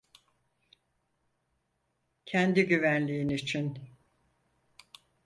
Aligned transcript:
Kendi 2.25 2.65
güvenliğin 2.67 3.29
için. 3.29 3.87